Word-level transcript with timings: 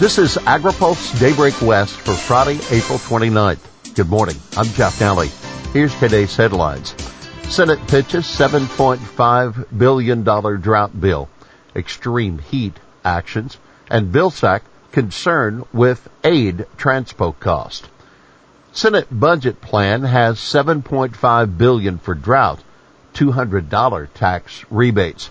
This 0.00 0.16
is 0.16 0.36
AgriPulse 0.36 1.18
Daybreak 1.18 1.60
West 1.60 1.96
for 1.96 2.12
Friday, 2.12 2.60
April 2.70 2.98
29th. 3.00 3.96
Good 3.96 4.08
morning. 4.08 4.36
I'm 4.56 4.66
Jeff 4.66 5.00
Nalley. 5.00 5.26
Here's 5.72 5.92
today's 5.96 6.36
headlines. 6.36 6.94
Senate 7.48 7.80
pitches 7.88 8.24
$7.5 8.24 9.76
billion 9.76 10.22
drought 10.22 11.00
bill, 11.00 11.28
extreme 11.74 12.38
heat 12.38 12.74
actions, 13.04 13.58
and 13.90 14.12
Vilsack 14.12 14.60
concern 14.92 15.64
with 15.72 16.08
aid 16.22 16.66
transpo 16.76 17.36
cost. 17.36 17.88
Senate 18.70 19.08
budget 19.10 19.60
plan 19.60 20.04
has 20.04 20.38
7.5 20.38 21.58
billion 21.58 21.98
for 21.98 22.14
drought, 22.14 22.62
$200 23.14 24.08
tax 24.14 24.64
rebates. 24.70 25.30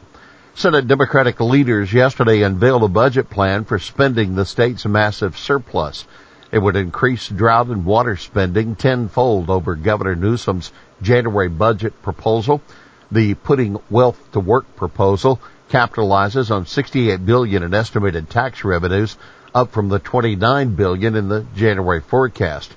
Senate 0.58 0.88
Democratic 0.88 1.40
leaders 1.40 1.94
yesterday 1.94 2.42
unveiled 2.42 2.82
a 2.82 2.88
budget 2.88 3.30
plan 3.30 3.64
for 3.64 3.78
spending 3.78 4.34
the 4.34 4.44
state's 4.44 4.88
massive 4.88 5.38
surplus. 5.38 6.08
It 6.52 6.58
would 6.58 6.76
increase 6.76 7.30
drought 7.30 7.68
and 7.68 7.86
water 7.86 8.16
spending 8.16 8.76
tenfold 8.76 9.52
over 9.52 9.76
Governor 9.76 10.16
Newsom's 10.16 10.72
January 11.00 11.48
budget 11.48 12.02
proposal. 12.02 12.64
The 13.12 13.36
putting 13.36 13.78
wealth 13.92 14.20
to 14.32 14.40
work 14.40 14.66
proposal 14.76 15.40
capitalizes 15.70 16.50
on 16.50 16.66
68 16.66 17.24
billion 17.24 17.62
in 17.62 17.76
estimated 17.76 18.28
tax 18.28 18.64
revenues, 18.64 19.16
up 19.54 19.72
from 19.72 19.90
the 19.90 20.00
29 20.00 20.74
billion 20.74 21.16
in 21.16 21.30
the 21.30 21.46
January 21.56 22.02
forecast. 22.02 22.74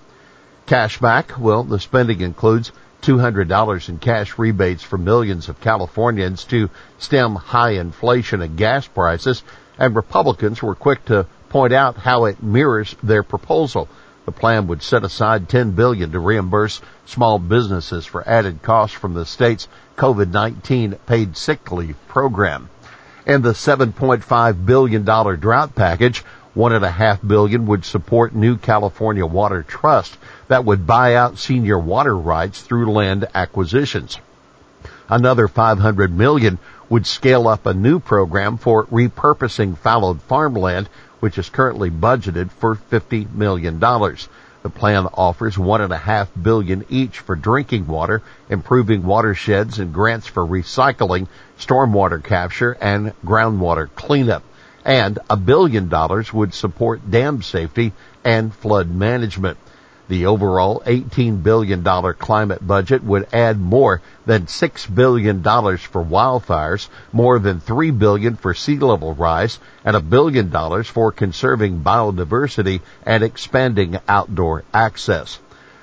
Cash 0.67 0.99
back, 0.99 1.33
well, 1.39 1.65
the 1.65 1.81
spending 1.81 2.21
includes 2.21 2.73
$200 3.03 3.89
in 3.89 3.99
cash 3.99 4.39
rebates 4.39 4.83
for 4.83 4.99
millions 4.99 5.49
of 5.49 5.61
Californians 5.61 6.45
to 6.45 6.71
stem 6.99 7.35
high 7.35 7.73
inflation 7.73 8.43
and 8.43 8.57
gas 8.57 8.87
prices, 8.87 9.43
and 9.79 9.97
Republicans 9.97 10.63
were 10.63 10.75
quick 10.75 11.05
to 11.07 11.27
point 11.49 11.73
out 11.73 11.97
how 11.97 12.27
it 12.27 12.43
mirrors 12.43 12.95
their 13.03 13.23
proposal. 13.23 13.89
The 14.27 14.33
plan 14.33 14.67
would 14.69 14.83
set 14.83 15.03
aside 15.03 15.49
10 15.49 15.73
billion 15.73 16.13
to 16.13 16.21
reimburse 16.21 16.81
small 17.07 17.39
businesses 17.39 18.07
for 18.07 18.29
added 18.29 18.63
costs 18.63 18.97
from 18.97 19.15
the 19.15 19.27
state's 19.27 19.67
COVID-19 19.97 20.99
paid 21.07 21.37
sick 21.37 21.73
leave 21.73 21.97
program. 22.07 22.69
And 23.27 23.43
the 23.43 23.53
7.5 23.53 24.67
billion 24.67 25.05
dollar 25.05 25.37
drought 25.37 25.75
package 25.75 26.25
one 26.55 26.73
and 26.73 26.85
a 26.85 26.91
half 26.91 27.21
billion 27.25 27.67
would 27.67 27.85
support 27.85 28.35
new 28.35 28.57
California 28.57 29.25
Water 29.25 29.63
Trust 29.63 30.19
that 30.49 30.65
would 30.65 30.87
buy 30.87 31.15
out 31.15 31.39
senior 31.39 31.79
water 31.79 32.17
rights 32.17 32.61
through 32.61 32.91
land 32.91 33.29
acquisitions. 33.35 34.19
Another 35.09 35.47
500 35.47 36.17
million 36.17 36.59
would 36.89 37.07
scale 37.07 37.47
up 37.47 37.67
a 37.67 37.75
new 37.75 38.01
program 38.01 38.57
for 38.57 38.87
repurposing 38.87 39.79
fallowed 39.79 40.21
farmland, 40.23 40.89
which 41.21 41.39
is 41.39 41.49
currently 41.49 41.91
budgeted 41.91 42.51
for 42.51 42.75
$50 42.75 43.33
million. 43.33 43.79
The 43.79 44.71
plan 44.71 45.07
offers 45.15 45.57
one 45.57 45.81
and 45.81 45.93
a 45.93 45.99
half 45.99 46.29
billion 46.41 46.85
each 46.89 47.21
for 47.21 47.37
drinking 47.37 47.87
water, 47.87 48.23
improving 48.49 49.05
watersheds 49.05 49.79
and 49.79 49.95
grants 49.95 50.27
for 50.27 50.45
recycling, 50.45 51.29
stormwater 51.59 52.23
capture, 52.23 52.77
and 52.81 53.13
groundwater 53.25 53.89
cleanup 53.95 54.43
and 54.85 55.19
a 55.29 55.37
billion 55.37 55.89
dollars 55.89 56.33
would 56.33 56.55
support 56.55 57.11
dam 57.11 57.43
safety 57.43 57.93
and 58.25 58.55
flood 58.55 58.91
management. 58.91 59.59
The 60.09 60.27
overall 60.27 60.83
$18 60.85 61.45
billion 61.45 61.85
climate 61.85 62.67
budget 62.67 63.05
would 63.05 63.29
add 63.33 63.61
more 63.61 64.03
than 64.27 64.47
$6 64.47 64.95
billion 64.95 65.43
for 65.43 66.05
wildfires, 66.05 66.89
more 67.13 67.39
than 67.39 67.61
3 67.61 67.93
billion 67.93 68.35
for 68.35 68.53
sea 68.53 68.79
level 68.79 69.15
rise, 69.15 69.61
and 69.85 69.95
a 69.95 70.01
billion 70.01 70.51
dollars 70.51 70.89
for 70.89 71.13
conserving 71.13 71.85
biodiversity 71.85 72.81
and 73.07 73.23
expanding 73.23 74.01
outdoor 74.09 74.65
access. 74.75 75.39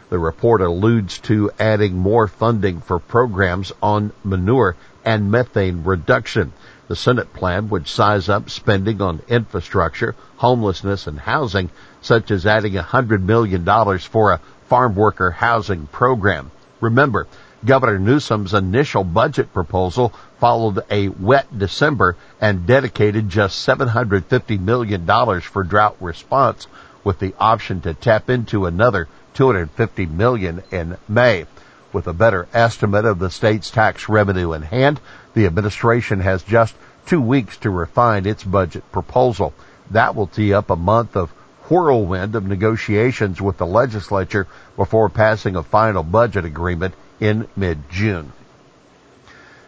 The 0.10 0.20
report 0.20 0.60
alludes 0.60 1.20
to 1.20 1.52
adding 1.58 1.98
more 1.98 2.28
funding 2.28 2.82
for 2.82 3.00
programs 3.00 3.72
on 3.82 4.12
manure 4.26 4.76
and 5.08 5.32
methane 5.32 5.86
reduction. 5.86 6.52
The 6.90 6.96
Senate 6.98 7.32
plan 7.34 7.70
would 7.70 7.88
size 7.88 8.28
up 8.28 8.50
spending 8.50 9.02
on 9.02 9.22
infrastructure, 9.30 10.16
homelessness, 10.36 11.08
and 11.08 11.18
housing, 11.18 11.70
such 12.02 12.30
as 12.30 12.46
adding 12.46 12.74
$100 12.74 13.22
million 13.22 13.66
for 14.00 14.34
a 14.34 14.42
farm 14.68 14.96
worker 14.96 15.32
housing 15.32 15.88
program. 15.88 16.52
Remember, 16.82 17.26
Governor 17.64 18.00
Newsom's 18.00 18.54
initial 18.54 19.06
budget 19.06 19.54
proposal 19.54 20.14
followed 20.42 20.84
a 20.92 21.08
wet 21.08 21.58
December 21.58 22.18
and 22.42 22.68
dedicated 22.68 23.30
just 23.30 23.66
$750 23.66 24.60
million 24.60 25.08
for 25.40 25.64
drought 25.64 25.96
response 26.02 26.68
with 27.06 27.20
the 27.20 27.34
option 27.40 27.80
to 27.80 27.94
tap 27.94 28.30
into 28.30 28.66
another 28.66 29.08
250 29.36 30.06
million 30.08 30.64
in 30.70 30.98
May. 31.08 31.46
With 31.94 32.08
a 32.08 32.14
better 32.14 32.48
estimate 32.54 33.06
of 33.06 33.20
the 33.20 33.30
state's 33.30 33.72
tax 33.72 34.10
revenue 34.10 34.54
in 34.54 34.62
hand, 34.62 35.00
the 35.34 35.46
administration 35.46 36.20
has 36.20 36.44
just 36.44 36.76
two 37.06 37.22
weeks 37.22 37.58
to 37.58 37.70
refine 37.70 38.26
its 38.26 38.44
budget 38.44 38.92
proposal. 38.92 39.54
That 39.92 40.16
will 40.16 40.28
tee 40.28 40.54
up 40.54 40.70
a 40.70 40.76
month 40.76 41.16
of 41.16 41.32
whirlwind 41.70 42.36
of 42.36 42.46
negotiations 42.46 43.42
with 43.42 43.58
the 43.58 43.66
legislature 43.66 44.48
before 44.76 45.10
passing 45.10 45.56
a 45.56 45.64
final 45.64 46.04
budget 46.04 46.46
agreement 46.46 46.94
in 47.20 47.48
mid-June. 47.56 48.32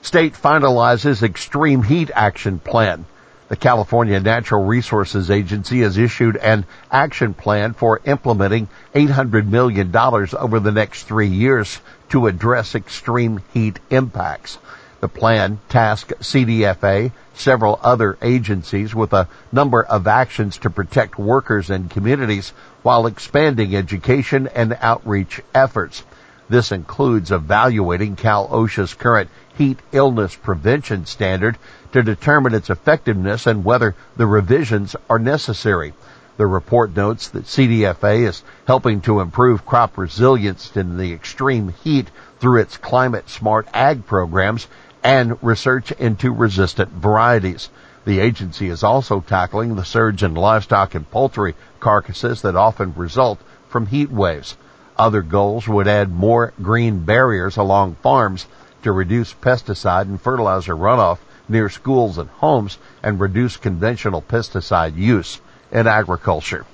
State 0.01 0.33
finalizes 0.33 1.23
extreme 1.23 1.83
heat 1.83 2.09
action 2.13 2.59
plan. 2.59 3.05
The 3.49 3.55
California 3.55 4.19
Natural 4.19 4.63
Resources 4.63 5.31
Agency 5.31 5.79
has 5.81 5.97
issued 5.97 6.37
an 6.37 6.65
action 6.91 7.33
plan 7.33 7.73
for 7.73 7.99
implementing 8.05 8.67
$800 8.93 9.47
million 9.47 9.91
over 9.95 10.59
the 10.59 10.71
next 10.71 11.05
three 11.05 11.29
years 11.29 11.81
to 12.09 12.27
address 12.27 12.75
extreme 12.75 13.41
heat 13.51 13.79
impacts. 13.89 14.59
The 14.99 15.07
plan 15.07 15.57
tasked 15.67 16.13
CDFA, 16.19 17.11
several 17.33 17.79
other 17.81 18.19
agencies 18.21 18.93
with 18.93 19.13
a 19.13 19.27
number 19.51 19.81
of 19.81 20.05
actions 20.05 20.59
to 20.59 20.69
protect 20.69 21.17
workers 21.17 21.71
and 21.71 21.89
communities 21.89 22.53
while 22.83 23.07
expanding 23.07 23.75
education 23.75 24.47
and 24.53 24.77
outreach 24.79 25.41
efforts. 25.55 26.03
This 26.49 26.71
includes 26.71 27.31
evaluating 27.31 28.15
Cal 28.15 28.47
OSHA's 28.47 28.95
current 28.95 29.29
heat 29.55 29.77
illness 29.91 30.35
prevention 30.35 31.05
standard 31.05 31.59
to 31.91 32.01
determine 32.01 32.55
its 32.55 32.71
effectiveness 32.71 33.45
and 33.45 33.63
whether 33.63 33.95
the 34.17 34.25
revisions 34.25 34.95
are 35.09 35.19
necessary. 35.19 35.93
The 36.37 36.47
report 36.47 36.95
notes 36.95 37.27
that 37.29 37.45
CDFA 37.45 38.27
is 38.27 38.43
helping 38.65 39.01
to 39.01 39.19
improve 39.19 39.65
crop 39.65 39.95
resilience 39.97 40.75
in 40.75 40.97
the 40.97 41.13
extreme 41.13 41.69
heat 41.83 42.09
through 42.39 42.61
its 42.61 42.77
climate 42.77 43.29
smart 43.29 43.67
ag 43.71 44.07
programs 44.07 44.67
and 45.03 45.37
research 45.43 45.91
into 45.91 46.31
resistant 46.31 46.91
varieties. 46.93 47.69
The 48.05 48.21
agency 48.21 48.69
is 48.69 48.81
also 48.81 49.19
tackling 49.19 49.75
the 49.75 49.85
surge 49.85 50.23
in 50.23 50.33
livestock 50.33 50.95
and 50.95 51.07
poultry 51.11 51.55
carcasses 51.79 52.41
that 52.41 52.55
often 52.55 52.95
result 52.95 53.39
from 53.67 53.85
heat 53.85 54.09
waves. 54.09 54.55
Other 54.99 55.21
goals 55.21 55.65
would 55.65 55.87
add 55.87 56.11
more 56.11 56.51
green 56.61 57.05
barriers 57.05 57.55
along 57.55 57.95
farms 58.03 58.45
to 58.83 58.91
reduce 58.91 59.33
pesticide 59.33 60.01
and 60.01 60.19
fertilizer 60.19 60.75
runoff 60.75 61.19
near 61.47 61.69
schools 61.69 62.17
and 62.17 62.29
homes 62.29 62.77
and 63.01 63.17
reduce 63.17 63.55
conventional 63.55 64.21
pesticide 64.21 64.97
use 64.97 65.39
in 65.71 65.87
agriculture. 65.87 66.65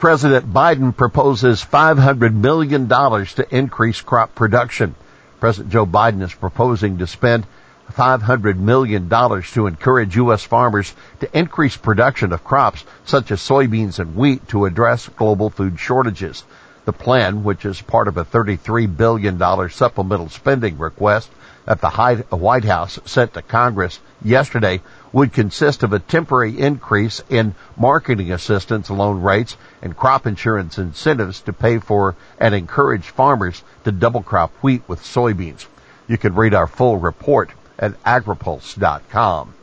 President 0.00 0.52
Biden 0.52 0.96
proposes 0.96 1.64
$500 1.64 2.34
million 2.34 2.88
to 2.88 3.46
increase 3.50 4.00
crop 4.00 4.34
production. 4.34 4.96
President 5.38 5.72
Joe 5.72 5.86
Biden 5.86 6.22
is 6.22 6.34
proposing 6.34 6.98
to 6.98 7.06
spend 7.06 7.46
$500 7.92 8.56
million 8.56 9.08
to 9.08 9.66
encourage 9.68 10.16
U.S. 10.16 10.42
farmers 10.42 10.92
to 11.20 11.38
increase 11.38 11.76
production 11.76 12.32
of 12.32 12.42
crops 12.42 12.84
such 13.04 13.30
as 13.30 13.40
soybeans 13.40 14.00
and 14.00 14.16
wheat 14.16 14.48
to 14.48 14.64
address 14.64 15.08
global 15.08 15.50
food 15.50 15.78
shortages. 15.78 16.42
The 16.90 17.04
plan, 17.04 17.44
which 17.44 17.64
is 17.64 17.80
part 17.80 18.08
of 18.08 18.16
a 18.16 18.24
$33 18.24 18.96
billion 18.96 19.38
supplemental 19.70 20.28
spending 20.28 20.76
request 20.76 21.30
that 21.64 21.80
the 21.80 22.36
White 22.36 22.64
House 22.64 22.98
sent 23.04 23.34
to 23.34 23.42
Congress 23.42 24.00
yesterday, 24.24 24.82
would 25.12 25.32
consist 25.32 25.84
of 25.84 25.92
a 25.92 26.00
temporary 26.00 26.58
increase 26.58 27.22
in 27.30 27.54
marketing 27.76 28.32
assistance 28.32 28.90
loan 28.90 29.22
rates 29.22 29.56
and 29.80 29.96
crop 29.96 30.26
insurance 30.26 30.78
incentives 30.78 31.40
to 31.42 31.52
pay 31.52 31.78
for 31.78 32.16
and 32.40 32.56
encourage 32.56 33.04
farmers 33.04 33.62
to 33.84 33.92
double 33.92 34.24
crop 34.24 34.50
wheat 34.60 34.82
with 34.88 35.00
soybeans. 35.00 35.66
You 36.08 36.18
can 36.18 36.34
read 36.34 36.54
our 36.54 36.66
full 36.66 36.96
report 36.96 37.50
at 37.78 38.02
agripulse.com. 38.02 39.54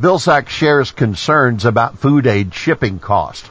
Vilsack 0.00 0.48
shares 0.48 0.90
concerns 0.90 1.66
about 1.66 1.98
food 1.98 2.26
aid 2.26 2.54
shipping 2.54 2.98
cost. 2.98 3.50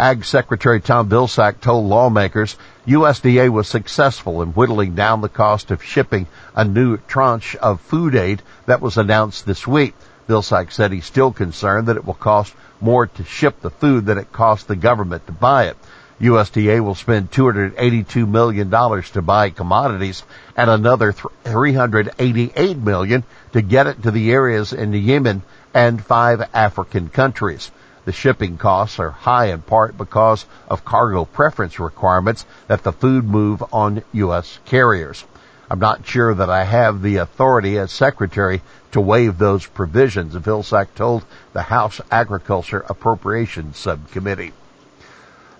Ag 0.00 0.24
Secretary 0.24 0.80
Tom 0.80 1.08
Vilsack 1.08 1.60
told 1.60 1.84
lawmakers 1.84 2.56
USDA 2.86 3.48
was 3.48 3.66
successful 3.66 4.42
in 4.42 4.50
whittling 4.50 4.94
down 4.94 5.22
the 5.22 5.28
cost 5.28 5.72
of 5.72 5.82
shipping 5.82 6.28
a 6.54 6.64
new 6.64 6.98
tranche 7.08 7.56
of 7.56 7.80
food 7.80 8.14
aid 8.14 8.40
that 8.66 8.80
was 8.80 8.96
announced 8.96 9.44
this 9.44 9.66
week. 9.66 9.96
Vilsack 10.28 10.70
said 10.70 10.92
he's 10.92 11.04
still 11.04 11.32
concerned 11.32 11.88
that 11.88 11.96
it 11.96 12.04
will 12.04 12.14
cost 12.14 12.54
more 12.80 13.08
to 13.08 13.24
ship 13.24 13.60
the 13.60 13.70
food 13.70 14.06
than 14.06 14.18
it 14.18 14.32
costs 14.32 14.66
the 14.66 14.76
government 14.76 15.26
to 15.26 15.32
buy 15.32 15.64
it. 15.64 15.76
USDA 16.20 16.78
will 16.78 16.94
spend 16.94 17.32
$282 17.32 18.28
million 18.28 18.70
to 18.70 19.22
buy 19.22 19.50
commodities 19.50 20.22
and 20.56 20.70
another 20.70 21.10
388 21.10 22.76
million 22.76 23.24
to 23.52 23.62
get 23.62 23.88
it 23.88 24.04
to 24.04 24.12
the 24.12 24.30
areas 24.30 24.72
in 24.72 24.92
Yemen 24.92 25.42
and 25.74 26.00
five 26.00 26.48
African 26.54 27.08
countries. 27.08 27.72
The 28.08 28.12
shipping 28.12 28.56
costs 28.56 28.98
are 29.00 29.10
high 29.10 29.48
in 29.48 29.60
part 29.60 29.98
because 29.98 30.46
of 30.66 30.82
cargo 30.82 31.26
preference 31.26 31.78
requirements 31.78 32.46
that 32.66 32.82
the 32.82 32.90
food 32.90 33.28
move 33.28 33.62
on 33.70 34.02
U.S. 34.14 34.60
carriers. 34.64 35.26
I'm 35.68 35.78
not 35.78 36.06
sure 36.06 36.32
that 36.32 36.48
I 36.48 36.64
have 36.64 37.02
the 37.02 37.16
authority 37.18 37.76
as 37.76 37.92
secretary 37.92 38.62
to 38.92 39.00
waive 39.02 39.36
those 39.36 39.66
provisions, 39.66 40.34
Vilsack 40.34 40.94
told 40.94 41.26
the 41.52 41.60
House 41.60 42.00
Agriculture 42.10 42.82
Appropriations 42.88 43.76
Subcommittee. 43.76 44.54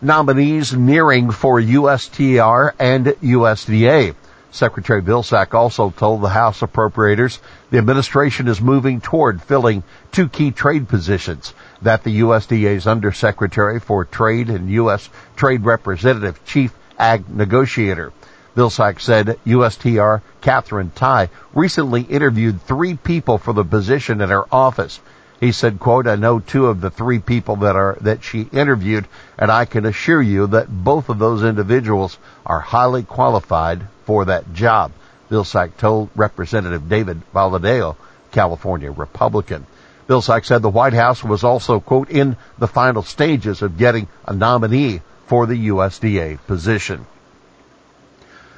Nominees 0.00 0.73
nearing 0.73 1.31
for 1.31 1.61
USTR 1.61 2.73
and 2.79 3.09
USDA. 3.09 4.15
Secretary 4.50 5.03
Vilsack 5.03 5.53
also 5.53 5.91
told 5.91 6.23
the 6.23 6.31
House 6.31 6.61
appropriators 6.61 7.39
the 7.71 7.79
administration 7.79 8.49
is 8.49 8.61
moving 8.61 9.00
toward 9.00 9.43
filling 9.43 9.83
two 10.11 10.29
key 10.29 10.50
trade 10.50 10.89
positions 10.89 11.53
that 11.83 12.03
the 12.03 12.21
USDA's 12.21 12.87
Undersecretary 12.87 13.79
for 13.79 14.05
Trade 14.06 14.49
and 14.49 14.71
U.S. 14.71 15.11
Trade 15.37 15.65
Representative 15.65 16.43
Chief 16.47 16.73
Ag 16.99 17.29
Negotiator. 17.29 18.12
Vilsack 18.56 19.00
said 19.00 19.39
USTR 19.47 20.23
Katherine 20.41 20.93
Tai 20.95 21.29
recently 21.55 22.03
interviewed 22.03 22.62
three 22.62 22.97
people 22.97 23.39
for 23.39 23.53
the 23.53 23.65
position 23.65 24.21
in 24.21 24.31
her 24.31 24.53
office. 24.53 24.99
He 25.40 25.52
said, 25.52 25.79
quote, 25.79 26.08
I 26.08 26.17
know 26.17 26.40
two 26.40 26.67
of 26.67 26.81
the 26.81 26.90
three 26.90 27.20
people 27.20 27.56
that 27.56 27.76
are, 27.76 27.96
that 28.00 28.25
she 28.25 28.43
interviewed, 28.52 29.06
and 29.38 29.52
I 29.52 29.67
can 29.67 29.87
assure 29.87 30.20
you 30.20 30.49
that 30.49 30.69
both 30.69 31.08
of 31.08 31.19
those 31.19 31.44
individuals 31.44 32.19
are 32.44 32.58
highly 32.58 33.05
qualified 33.05 33.82
for 34.05 34.25
that 34.25 34.52
job. 34.52 34.90
Vilsack 35.31 35.76
told 35.76 36.11
Representative 36.17 36.88
David 36.88 37.23
Valadao, 37.32 37.94
California 38.32 38.90
Republican. 38.90 39.67
Vilsack 40.08 40.44
said 40.44 40.62
the 40.62 40.70
White 40.70 40.94
House 40.94 41.23
was 41.23 41.44
also, 41.44 41.79
quote, 41.79 42.11
in 42.11 42.37
the 42.58 42.67
final 42.67 43.02
stages 43.02 43.62
of 43.62 43.79
getting 43.79 44.08
a 44.25 44.32
nominee 44.32 45.02
for 45.26 45.46
the 45.46 45.69
USDA 45.69 46.38
position. 46.46 47.06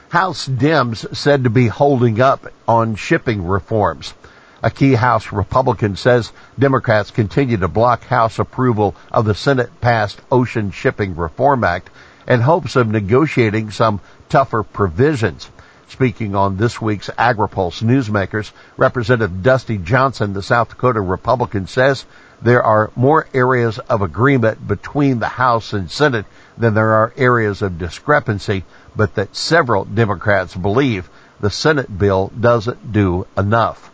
House 0.09 0.49
Dems 0.49 1.15
said 1.15 1.45
to 1.45 1.51
be 1.51 1.67
holding 1.67 2.21
up 2.21 2.47
on 2.67 2.95
shipping 2.95 3.47
reforms. 3.47 4.15
A 4.63 4.71
key 4.71 4.93
House 4.93 5.33
Republican 5.33 5.97
says 5.97 6.33
Democrats 6.59 7.11
continue 7.11 7.57
to 7.57 7.69
block 7.69 8.05
House 8.05 8.39
approval 8.39 8.95
of 9.11 9.25
the 9.25 9.35
Senate 9.35 9.81
passed 9.81 10.21
Ocean 10.31 10.71
Shipping 10.71 11.17
Reform 11.17 11.65
Act 11.65 11.89
in 12.29 12.43
hopes 12.43 12.77
of 12.77 12.87
negotiating 12.87 13.71
some 13.71 14.01
tougher 14.29 14.63
provisions. 14.63 15.51
Speaking 15.89 16.35
on 16.35 16.59
this 16.59 16.79
week's 16.79 17.09
AgriPulse 17.09 17.83
Newsmakers, 17.83 18.53
Representative 18.77 19.43
Dusty 19.43 19.79
Johnson, 19.79 20.35
the 20.35 20.43
South 20.43 20.69
Dakota 20.69 21.01
Republican, 21.01 21.67
says 21.67 22.05
there 22.43 22.63
are 22.63 22.91
more 22.95 23.27
areas 23.33 23.79
of 23.79 24.03
agreement 24.03 24.69
between 24.69 25.21
the 25.21 25.27
House 25.29 25.73
and 25.73 25.91
Senate 25.91 26.27
than 26.59 26.75
there 26.75 26.93
are 26.93 27.15
areas 27.17 27.63
of 27.63 27.79
discrepancy, 27.79 28.65
but 28.95 29.15
that 29.15 29.35
several 29.35 29.87
Democrats 29.87 30.55
believe 30.55 31.09
the 31.41 31.51
Senate 31.51 31.99
bill 31.99 32.31
doesn't 32.39 32.93
do 32.93 33.27
enough. 33.39 33.91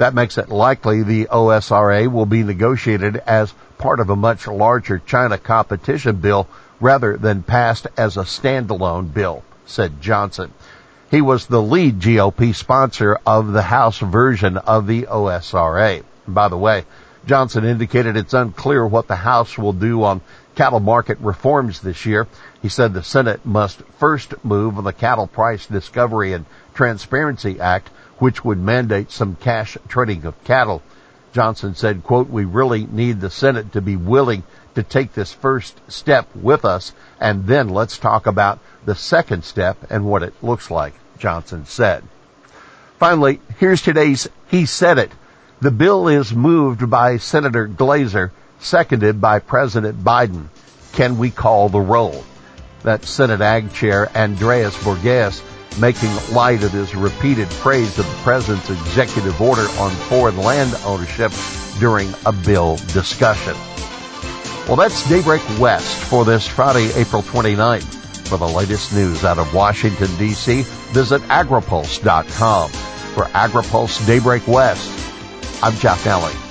That 0.00 0.14
makes 0.14 0.38
it 0.38 0.48
likely 0.48 1.02
the 1.02 1.26
OSRA 1.26 2.10
will 2.10 2.24
be 2.24 2.42
negotiated 2.42 3.18
as 3.26 3.52
part 3.76 4.00
of 4.00 4.08
a 4.08 4.16
much 4.16 4.46
larger 4.46 4.98
China 4.98 5.36
competition 5.36 6.16
bill 6.16 6.48
rather 6.80 7.18
than 7.18 7.42
passed 7.42 7.86
as 7.98 8.16
a 8.16 8.22
standalone 8.22 9.12
bill, 9.12 9.44
said 9.66 10.00
Johnson. 10.00 10.54
He 11.10 11.20
was 11.20 11.44
the 11.44 11.60
lead 11.60 12.00
GOP 12.00 12.54
sponsor 12.54 13.18
of 13.26 13.52
the 13.52 13.60
House 13.60 13.98
version 13.98 14.56
of 14.56 14.86
the 14.86 15.02
OSRA. 15.02 16.02
By 16.26 16.48
the 16.48 16.56
way, 16.56 16.86
Johnson 17.26 17.66
indicated 17.66 18.16
it's 18.16 18.32
unclear 18.32 18.86
what 18.86 19.06
the 19.06 19.16
House 19.16 19.58
will 19.58 19.74
do 19.74 20.02
on 20.04 20.22
cattle 20.54 20.80
market 20.80 21.18
reforms 21.20 21.80
this 21.80 22.06
year. 22.06 22.26
He 22.62 22.70
said 22.70 22.94
the 22.94 23.02
Senate 23.02 23.44
must 23.44 23.82
first 23.98 24.32
move 24.46 24.78
on 24.78 24.84
the 24.84 24.94
Cattle 24.94 25.26
Price 25.26 25.66
Discovery 25.66 26.32
and 26.32 26.46
Transparency 26.72 27.60
Act, 27.60 27.90
which 28.20 28.44
would 28.44 28.58
mandate 28.58 29.10
some 29.10 29.34
cash 29.34 29.76
trading 29.88 30.24
of 30.24 30.44
cattle. 30.44 30.82
Johnson 31.32 31.74
said, 31.74 32.04
quote, 32.04 32.28
we 32.28 32.44
really 32.44 32.86
need 32.86 33.20
the 33.20 33.30
Senate 33.30 33.72
to 33.72 33.80
be 33.80 33.96
willing 33.96 34.44
to 34.74 34.82
take 34.82 35.12
this 35.12 35.32
first 35.32 35.80
step 35.88 36.28
with 36.34 36.64
us, 36.64 36.92
and 37.18 37.46
then 37.46 37.68
let's 37.68 37.98
talk 37.98 38.26
about 38.26 38.60
the 38.84 38.94
second 38.94 39.44
step 39.44 39.78
and 39.90 40.04
what 40.04 40.22
it 40.22 40.34
looks 40.42 40.70
like, 40.70 40.94
Johnson 41.18 41.64
said. 41.66 42.04
Finally, 42.98 43.40
here's 43.58 43.82
today's 43.82 44.28
He 44.48 44.66
Said 44.66 44.98
It. 44.98 45.10
The 45.60 45.70
bill 45.70 46.08
is 46.08 46.32
moved 46.32 46.88
by 46.90 47.16
Senator 47.16 47.66
Glazer, 47.66 48.30
seconded 48.58 49.20
by 49.20 49.38
President 49.38 50.02
Biden. 50.04 50.48
Can 50.92 51.18
we 51.18 51.30
call 51.30 51.68
the 51.68 51.80
roll? 51.80 52.24
That's 52.82 53.08
Senate 53.08 53.40
Ag 53.40 53.72
Chair 53.72 54.10
Andreas 54.14 54.76
Borgeas 54.78 55.42
making 55.78 56.10
light 56.32 56.62
of 56.62 56.72
his 56.72 56.94
repeated 56.94 57.48
praise 57.50 57.98
of 57.98 58.06
the 58.06 58.16
President's 58.22 58.70
executive 58.70 59.40
order 59.40 59.66
on 59.78 59.90
foreign 60.08 60.36
land 60.38 60.74
ownership 60.84 61.32
during 61.78 62.12
a 62.26 62.32
bill 62.32 62.76
discussion. 62.88 63.54
Well, 64.66 64.76
that's 64.76 65.08
Daybreak 65.08 65.42
West 65.58 65.96
for 66.04 66.24
this 66.24 66.46
Friday, 66.46 66.92
April 66.94 67.22
29th. 67.22 67.96
For 68.28 68.38
the 68.38 68.46
latest 68.46 68.92
news 68.92 69.24
out 69.24 69.38
of 69.38 69.52
Washington, 69.52 70.14
D.C., 70.16 70.62
visit 70.92 71.20
agripulse.com. 71.22 72.70
For 72.70 73.24
AgriPulse 73.24 74.06
Daybreak 74.06 74.46
West, 74.46 74.88
I'm 75.62 75.74
Jeff 75.74 76.04
Nalley. 76.04 76.49